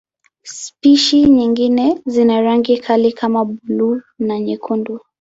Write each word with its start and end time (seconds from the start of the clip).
Spishi 0.43 1.25
nyingine 1.29 2.01
zina 2.05 2.41
rangi 2.41 2.77
kali 2.77 3.11
kama 3.13 3.45
buluu 3.45 4.01
na 4.19 4.39
nyekundu. 4.39 4.99